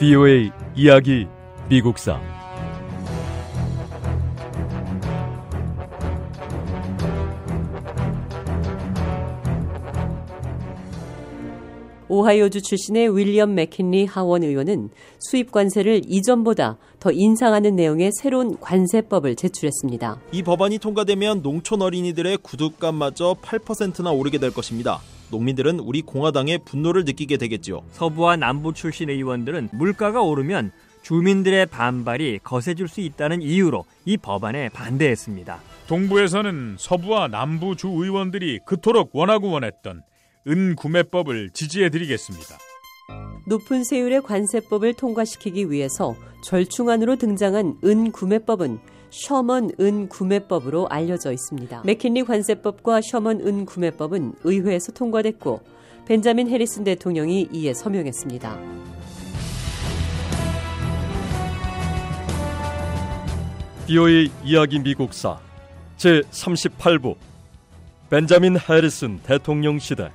VOA 0.00 0.50
이야기 0.74 1.26
미국사 1.68 2.18
오하이오주 12.08 12.62
출신의 12.62 13.14
윌리엄 13.14 13.54
맥킨리 13.54 14.06
하원 14.06 14.42
의원은 14.42 14.88
수입 15.18 15.52
관세를 15.52 16.00
이전보다 16.06 16.78
더 16.98 17.12
인상하는 17.12 17.76
내용의 17.76 18.12
새로운 18.14 18.58
관세법을 18.58 19.36
제출했습니다. 19.36 20.18
이 20.32 20.42
법안이 20.42 20.78
통과되면 20.78 21.42
농촌 21.42 21.82
어린이들의 21.82 22.38
구두값마저 22.38 23.36
8%나 23.42 24.10
오르게 24.12 24.38
될 24.38 24.50
것입니다. 24.50 25.02
농민들은 25.30 25.80
우리 25.80 26.02
공화당의 26.02 26.60
분노를 26.64 27.04
느끼게 27.04 27.36
되겠지요. 27.36 27.82
서부와 27.92 28.36
남부 28.36 28.72
출신 28.72 29.10
의원들은 29.10 29.70
물가가 29.72 30.22
오르면 30.22 30.72
주민들의 31.02 31.66
반발이 31.66 32.40
거세질 32.42 32.88
수 32.88 33.00
있다는 33.00 33.42
이유로 33.42 33.84
이 34.04 34.16
법안에 34.16 34.68
반대했습니다. 34.70 35.60
동부에서는 35.86 36.76
서부와 36.78 37.28
남부 37.28 37.74
주 37.74 37.88
의원들이 37.88 38.60
그토록 38.66 39.10
원하고 39.12 39.50
원했던 39.50 40.02
은구매법을 40.46 41.50
지지해 41.50 41.90
드리겠습니다. 41.90 42.58
높은 43.48 43.82
세율의 43.82 44.22
관세법을 44.22 44.94
통과시키기 44.94 45.70
위해서 45.70 46.14
절충안으로 46.44 47.16
등장한 47.16 47.78
은구매법은 47.84 48.78
셔먼 49.10 49.70
은 49.80 50.08
구매법으로 50.08 50.88
알려져 50.88 51.32
있습니다. 51.32 51.82
맥킨리 51.84 52.24
관세법과 52.24 53.00
셔먼 53.02 53.40
은 53.46 53.66
구매법은 53.66 54.34
의회에서 54.44 54.92
통과됐고 54.92 55.60
벤자민 56.06 56.48
해리슨 56.48 56.84
대통령이 56.84 57.48
이에 57.52 57.74
서명했습니다. 57.74 58.58
VOA 63.86 64.30
이야기 64.44 64.78
미국사 64.78 65.38
제 65.96 66.20
38부 66.30 67.16
벤자민 68.08 68.56
해리슨 68.56 69.18
대통령 69.24 69.78
시대 69.78 70.10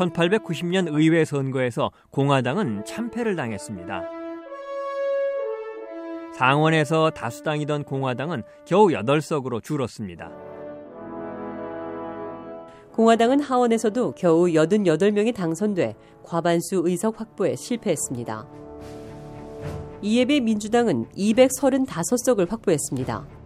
1890년 0.00 0.88
의회 0.90 1.24
선거에서 1.24 1.90
공화당은 2.10 2.84
참패를 2.84 3.36
당했습니다. 3.36 4.20
상원에서 6.34 7.10
다수당이던 7.10 7.84
공화당은 7.84 8.42
겨우 8.64 8.88
8석으로 8.88 9.62
줄었습니다. 9.62 10.30
공화당은 12.92 13.40
하원에서도 13.40 14.12
겨우 14.12 14.46
88명이 14.46 15.34
당선돼 15.34 15.96
과반수 16.24 16.82
의석 16.84 17.20
확보에 17.20 17.56
실패했습니다. 17.56 18.46
이에 20.02 20.24
비해 20.24 20.40
민주당은 20.40 21.06
235석을 21.10 22.48
확보했습니다. 22.48 23.39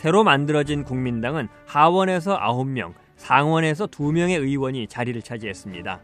새로 0.00 0.24
만들어진 0.24 0.82
국민당은 0.82 1.48
하원에서 1.66 2.38
9명, 2.38 2.94
상원에서 3.18 3.86
2명의 3.86 4.40
의원이 4.40 4.86
자리를 4.86 5.20
차지했습니다. 5.20 6.00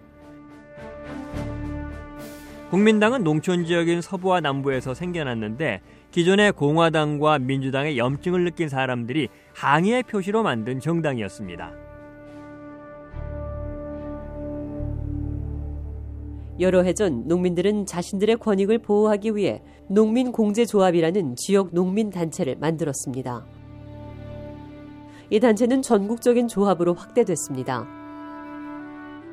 국민당은 2.68 3.24
농촌 3.24 3.64
지역인 3.64 4.02
서부와 4.02 4.40
남부에서 4.40 4.92
생겨났는데 4.92 5.80
기존의 6.10 6.52
공화당과 6.52 7.38
민주당의 7.38 7.96
염증을 7.96 8.44
느낀 8.44 8.68
사람들이 8.68 9.28
항의의 9.54 10.02
표시로 10.02 10.42
만든 10.42 10.78
정당이었습니다. 10.78 11.72
여러 16.60 16.82
해 16.82 16.92
전 16.92 17.26
농민들은 17.26 17.86
자신들의 17.86 18.36
권익을 18.36 18.76
보호하기 18.80 19.36
위해 19.36 19.62
농민 19.88 20.32
공제 20.32 20.66
조합이라는 20.66 21.36
지역 21.36 21.70
농민 21.72 22.10
단체를 22.10 22.56
만들었습니다. 22.56 23.55
이 25.30 25.40
단체는 25.40 25.82
전국적인 25.82 26.46
조합으로 26.48 26.94
확대됐습니다. 26.94 27.86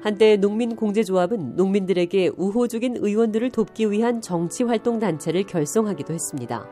한때 0.01 0.35
농민공제조합은 0.35 1.55
농민들에게 1.55 2.31
우호적인 2.35 2.97
의원들을 2.99 3.51
돕기 3.51 3.89
위한 3.89 4.19
정치활동 4.19 4.99
단체를 4.99 5.43
결성하기도 5.43 6.13
했습니다. 6.13 6.65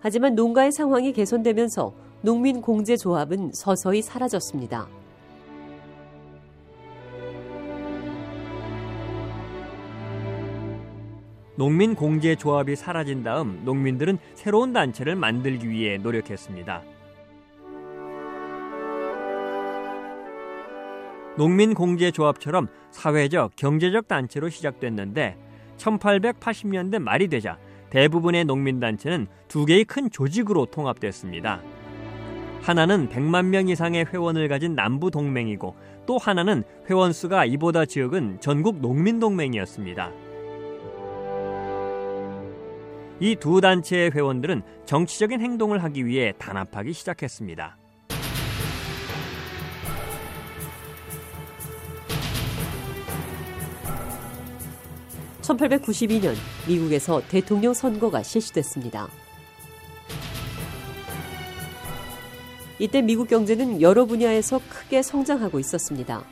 하지만 0.00 0.34
농가의 0.34 0.70
상황이 0.70 1.12
개선되면서 1.12 1.92
농민공제조합은 2.22 3.50
서서히 3.52 4.02
사라졌습니다. 4.02 5.01
농민 11.54 11.94
공제 11.94 12.34
조합이 12.34 12.76
사라진 12.76 13.22
다음 13.22 13.60
농민들은 13.64 14.18
새로운 14.34 14.72
단체를 14.72 15.16
만들기 15.16 15.68
위해 15.68 15.98
노력했습니다. 15.98 16.82
농민 21.36 21.74
공제 21.74 22.10
조합처럼 22.10 22.68
사회적, 22.90 23.56
경제적 23.56 24.08
단체로 24.08 24.48
시작됐는데 24.48 25.36
1880년대 25.76 26.98
말이 26.98 27.28
되자 27.28 27.58
대부분의 27.90 28.44
농민 28.44 28.80
단체는 28.80 29.26
두 29.48 29.66
개의 29.66 29.84
큰 29.84 30.10
조직으로 30.10 30.66
통합됐습니다. 30.66 31.60
하나는 32.62 33.08
100만 33.08 33.46
명 33.46 33.68
이상의 33.68 34.06
회원을 34.06 34.48
가진 34.48 34.74
남부 34.74 35.10
동맹이고 35.10 35.74
또 36.06 36.16
하나는 36.16 36.64
회원 36.88 37.12
수가 37.12 37.44
이보다 37.44 37.84
적은 37.84 38.38
전국 38.40 38.80
농민 38.80 39.18
동맹이었습니다. 39.20 40.31
이 43.22 43.36
두 43.36 43.60
단체의 43.60 44.10
회원들은 44.10 44.62
정치적인 44.84 45.40
행동을 45.40 45.84
하기 45.84 46.06
위해 46.06 46.32
단합하기 46.38 46.92
시작했습니다. 46.92 47.78
1892년 55.42 56.34
미국에서 56.66 57.22
대통령 57.28 57.74
선거가 57.74 58.24
실시됐습니다. 58.24 59.06
이때 62.80 63.02
미국 63.02 63.28
경제는 63.28 63.80
여러 63.80 64.04
분야에서 64.04 64.60
크게 64.68 65.02
성장하고 65.02 65.60
있었습니다. 65.60 66.24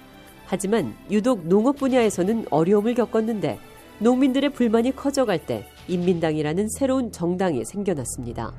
하지만 0.46 0.96
유독 1.08 1.46
농업 1.46 1.76
분야에서는 1.76 2.46
어려움을 2.50 2.94
겪었는데 2.94 3.60
농민들의 4.00 4.50
불만이 4.50 4.96
커져갈 4.96 5.46
때 5.46 5.68
인민당이라는 5.90 6.68
새로운 6.68 7.12
정당이 7.12 7.64
생겨났습니다. 7.64 8.54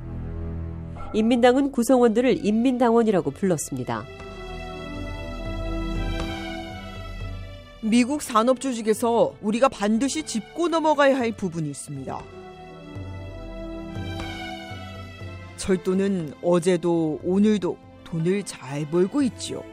인민당은 1.14 1.72
구성원들을 1.72 2.46
인민당원이라고 2.46 3.32
불렀습니다. 3.32 4.04
미국 7.82 8.22
산업 8.22 8.62
조직에서 8.62 9.34
우리가 9.42 9.68
반드시 9.68 10.24
짚고 10.24 10.68
넘어가야 10.68 11.18
할 11.18 11.32
부분이 11.32 11.70
있습니다. 11.70 12.22
철도는 15.58 16.34
어제도 16.42 17.20
오늘도 17.24 17.78
돈을 18.04 18.44
잘 18.44 18.90
벌고 18.90 19.22
있지요. 19.24 19.64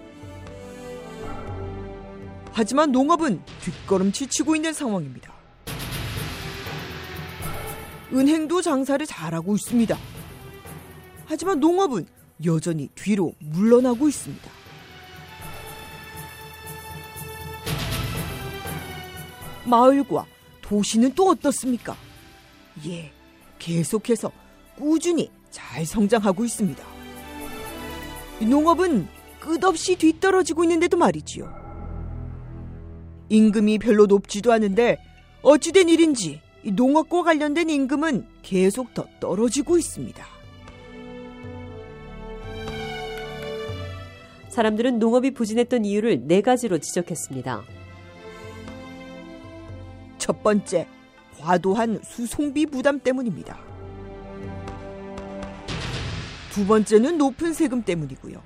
하지만 2.53 2.93
농업은 2.93 3.41
뒷걸음질 3.61 4.29
치고 4.31 4.57
있는 4.57 4.73
상황입니다. 4.73 5.38
은행도 8.13 8.63
장사를 8.63 9.05
잘하고 9.05 9.55
있습니다. 9.55 9.97
하지만 11.27 11.61
농업은 11.61 12.07
여전히 12.45 12.89
뒤로 12.95 13.35
물러나고 13.39 14.09
있습니다. 14.09 14.51
마을과 19.65 20.27
도시는 20.63 21.13
또 21.15 21.29
어떻습니까? 21.29 21.95
예, 22.87 23.13
계속해서 23.59 24.31
꾸준히 24.77 25.31
잘 25.51 25.85
성장하고 25.85 26.45
있습니다. 26.45 26.83
농업은 28.41 29.09
끝없이 29.41 29.97
뒤떨어지고 29.97 30.65
있는데도 30.65 30.97
말이지요. 30.97 31.53
임금이 33.29 33.79
별로 33.79 34.07
높지도 34.07 34.53
않은데 34.53 34.99
어찌된 35.43 35.89
일인지 35.89 36.41
농업과 36.73 37.23
관련된 37.23 37.71
임금은 37.71 38.27
계속 38.43 38.95
더 38.95 39.07
떨어지고 39.21 39.79
있습니다. 39.79 40.25
사람들은 44.49 44.99
농업이 44.99 45.33
부진했던 45.33 45.85
이유를 45.85 46.27
네 46.27 46.41
가지로 46.41 46.79
지적했습니다. 46.79 47.63
첫 50.19 50.43
번째, 50.43 50.87
과도한 51.39 52.01
수송비 52.03 52.67
부담 52.67 52.99
때문입니다. 52.99 53.59
두 56.51 56.67
번째는 56.67 57.19
높은 57.19 57.53
세금 57.53 57.83
때문이고요. 57.83 58.43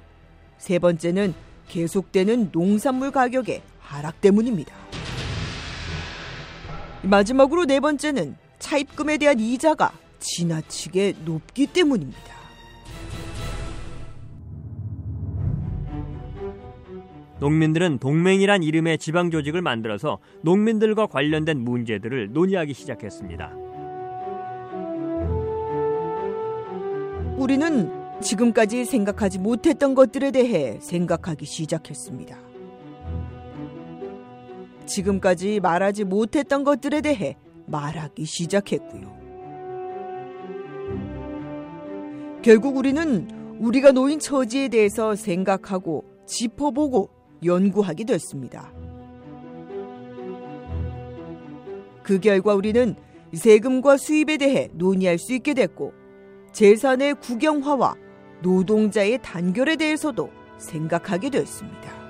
세 0.58 0.78
번째는 0.78 1.34
계속되는 1.68 2.50
농산물 2.52 3.10
가격의 3.10 3.62
하락 3.80 4.20
때문입니다. 4.20 4.81
마지막으로 7.02 7.64
네 7.64 7.81
번째는 7.81 8.37
차입금에 8.58 9.19
대한 9.19 9.40
이자가 9.40 9.93
지나치게 10.20 11.14
높기 11.25 11.66
때문입니다. 11.66 12.32
농민들은 17.40 17.99
동맹이란 17.99 18.62
이름의 18.62 18.99
지방 18.99 19.32
조직을 19.32 19.62
만들어서 19.62 20.19
농민들과 20.43 21.08
관련된 21.08 21.58
문제들을 21.58 22.32
논의하기 22.32 22.72
시작했습니다. 22.72 23.50
우리는 27.37 27.90
지금까지 28.20 28.84
생각하지 28.84 29.40
못했던 29.40 29.96
것들에 29.96 30.31
대해 30.31 30.78
생각하기 30.81 31.44
시작했습니다. 31.44 32.51
지금까지 34.87 35.61
말하지 35.61 36.05
못했던 36.05 36.64
것들에 36.64 37.00
대해 37.00 37.37
말하기 37.67 38.25
시작했고요. 38.25 39.23
결국 42.43 42.76
우리는 42.76 43.29
우리가 43.61 43.93
놓인 43.93 44.19
처지에 44.19 44.69
대해서 44.69 45.14
생각하고 45.14 46.05
짚어보고 46.26 47.11
연구하게 47.44 48.05
됐습니다. 48.05 48.73
그 52.02 52.19
결과 52.19 52.55
우리는 52.55 52.96
세금과 53.32 53.96
수입에 53.96 54.37
대해 54.37 54.69
논의할 54.73 55.19
수 55.19 55.32
있게 55.32 55.55
됐고 55.55 55.93
재산의 56.52 57.14
국영화와 57.14 57.94
노동자의 58.43 59.20
단결에 59.23 59.76
대해서도 59.76 60.31
생각하게 60.58 61.31
됐습니다. 61.31 62.01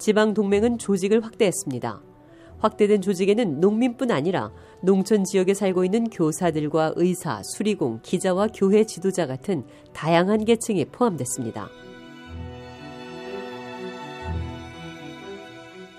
지방 0.00 0.32
동맹은 0.34 0.78
조직을 0.78 1.22
확대했습니다. 1.22 2.02
확대된 2.58 3.02
조직에는 3.02 3.60
농민뿐 3.60 4.10
아니라 4.10 4.50
농촌 4.82 5.24
지역에 5.24 5.54
살고 5.54 5.84
있는 5.84 6.04
교사들과 6.04 6.94
의사, 6.96 7.42
수리공, 7.42 8.00
기자와 8.02 8.48
교회 8.48 8.84
지도자 8.84 9.26
같은 9.26 9.62
다양한 9.92 10.44
계층이 10.46 10.86
포함됐습니다. 10.86 11.68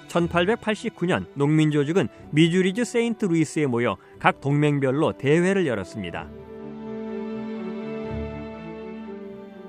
1889년 0.08 1.26
농민조직은 1.36 2.10
미주리즈 2.32 2.84
세인트 2.84 3.26
루이스에 3.26 3.68
모여 3.68 3.98
각 4.20 4.42
동맹별로 4.42 5.14
대회를 5.14 5.68
열었습니다. 5.68 6.28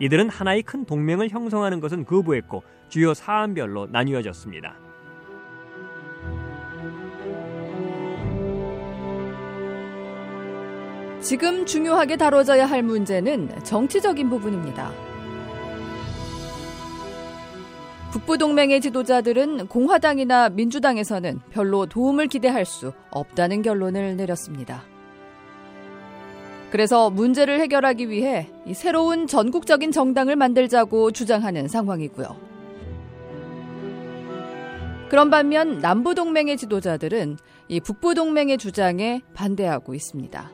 이들은 0.02 0.30
하나의 0.30 0.62
큰 0.62 0.84
동맹을 0.84 1.28
형성하는 1.28 1.78
것은 1.78 2.04
거부했고 2.04 2.64
주요 2.88 3.14
사안별로 3.14 3.86
나뉘어졌습니다. 3.86 4.74
지금 11.20 11.64
중요하게 11.64 12.16
다뤄져야 12.16 12.66
할 12.66 12.82
문제는 12.82 13.62
정치적인 13.62 14.28
부분입니다. 14.28 14.90
북부동맹의 18.10 18.80
지도자들은 18.80 19.68
공화당이나 19.68 20.48
민주당에서는 20.48 21.38
별로 21.50 21.86
도움을 21.86 22.26
기대할 22.26 22.64
수 22.64 22.92
없다는 23.12 23.62
결론을 23.62 24.16
내렸습니다. 24.16 24.82
그래서 26.72 27.10
문제를 27.10 27.60
해결하기 27.60 28.08
위해 28.08 28.48
새로운 28.72 29.26
전국적인 29.26 29.92
정당을 29.92 30.36
만들자고 30.36 31.10
주장하는 31.10 31.68
상황이고요. 31.68 32.34
그런 35.10 35.28
반면 35.28 35.80
남부동맹의 35.80 36.56
지도자들은 36.56 37.36
이 37.68 37.78
북부동맹의 37.80 38.56
주장에 38.56 39.20
반대하고 39.34 39.94
있습니다. 39.94 40.50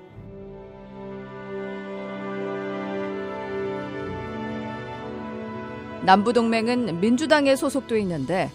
남부동맹은 6.05 7.00
민주당에 7.00 7.55
소속돼 7.55 8.00
있는데 8.00 8.50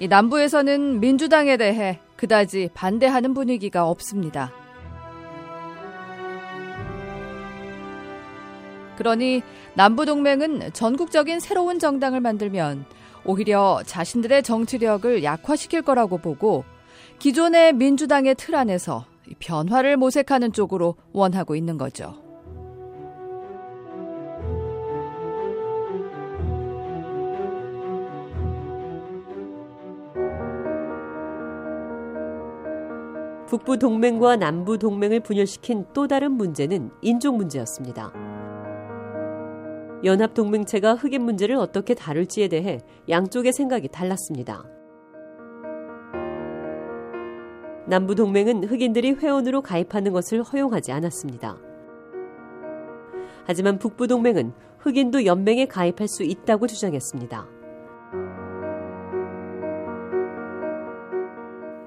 이 0.00 0.08
남부에서는 0.08 0.98
민주당에 0.98 1.56
대해 1.58 2.00
그다지 2.16 2.70
반대하는 2.74 3.34
분위기가 3.34 3.88
없습니다. 3.88 4.63
그러니 8.96 9.42
남부동맹은 9.74 10.72
전국적인 10.72 11.40
새로운 11.40 11.78
정당을 11.78 12.20
만들면 12.20 12.84
오히려 13.24 13.80
자신들의 13.86 14.42
정치력을 14.42 15.24
약화시킬 15.24 15.82
거라고 15.82 16.18
보고 16.18 16.64
기존의 17.18 17.72
민주당의 17.74 18.34
틀 18.34 18.54
안에서 18.54 19.06
변화를 19.38 19.96
모색하는 19.96 20.52
쪽으로 20.52 20.96
원하고 21.12 21.56
있는 21.56 21.78
거죠. 21.78 22.22
북부 33.46 33.78
동맹과 33.78 34.36
남부 34.36 34.78
동맹을 34.78 35.20
분열시킨 35.20 35.86
또 35.92 36.08
다른 36.08 36.32
문제는 36.32 36.90
인종 37.02 37.36
문제였습니다. 37.36 38.33
연합 40.04 40.34
동맹체가 40.34 40.94
흑인 40.94 41.22
문제를 41.22 41.56
어떻게 41.56 41.94
다룰지에 41.94 42.48
대해 42.48 42.80
양쪽의 43.08 43.52
생각이 43.52 43.88
달랐습니다. 43.88 44.64
남부 47.86 48.14
동맹은 48.14 48.64
흑인들이 48.64 49.12
회원으로 49.12 49.62
가입하는 49.62 50.12
것을 50.12 50.42
허용하지 50.42 50.92
않았습니다. 50.92 51.58
하지만 53.46 53.78
북부 53.78 54.06
동맹은 54.06 54.52
흑인도 54.78 55.24
연맹에 55.24 55.66
가입할 55.66 56.08
수 56.08 56.22
있다고 56.22 56.66
주장했습니다. 56.66 57.53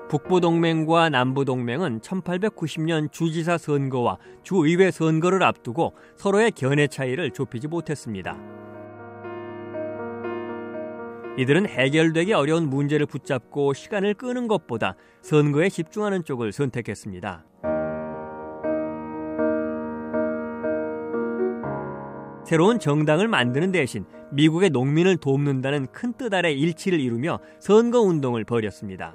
북부동맹과 0.09 1.09
남부동맹은 1.09 1.99
1890년 1.99 3.11
주지사 3.11 3.57
선거와 3.57 4.17
주의회 4.43 4.91
선거를 4.91 5.43
앞두고 5.43 5.93
서로의 6.15 6.51
견해 6.51 6.87
차이를 6.87 7.31
좁히지 7.31 7.67
못했습니다. 7.67 8.37
이들은 11.37 11.67
해결되기 11.67 12.33
어려운 12.33 12.69
문제를 12.69 13.05
붙잡고 13.05 13.73
시간을 13.73 14.15
끄는 14.15 14.47
것보다 14.47 14.95
선거에 15.21 15.69
집중하는 15.69 16.23
쪽을 16.23 16.51
선택했습니다. 16.51 17.45
새로운 22.43 22.79
정당을 22.79 23.27
만드는 23.27 23.73
대신 23.73 24.05
미국의 24.31 24.69
농민을 24.69 25.17
돕는다는 25.17 25.87
큰 25.87 26.13
뜻 26.13 26.33
아래 26.33 26.51
일치를 26.53 26.99
이루며 26.99 27.39
선거 27.59 28.01
운동을 28.01 28.45
벌였습니다. 28.45 29.13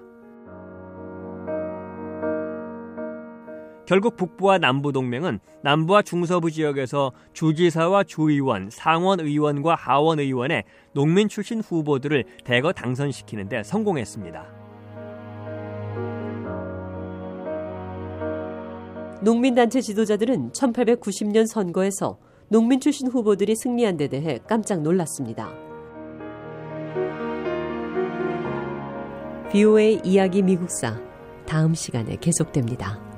결국 3.92 4.16
북부와 4.16 4.56
남부 4.56 4.90
동맹은 4.90 5.38
남부와 5.60 6.00
중서부 6.00 6.50
지역에서 6.50 7.12
주지사와 7.34 8.04
주의원, 8.04 8.70
상원 8.70 9.20
의원과 9.20 9.74
하원 9.74 10.18
의원의 10.18 10.64
농민 10.94 11.28
출신 11.28 11.60
후보들을 11.60 12.24
대거 12.42 12.72
당선시키는데 12.72 13.64
성공했습니다. 13.64 14.46
농민단체 19.20 19.82
지도자들은 19.82 20.52
1890년 20.52 21.46
선거에서 21.46 22.16
농민 22.48 22.80
출신 22.80 23.08
후보들이 23.08 23.54
승리한 23.54 23.98
데 23.98 24.08
대해 24.08 24.38
깜짝 24.48 24.80
놀랐습니다. 24.80 25.50
BOA 29.52 30.00
이야기 30.02 30.40
미국사 30.40 30.98
다음 31.44 31.74
시간에 31.74 32.16
계속됩니다. 32.16 33.11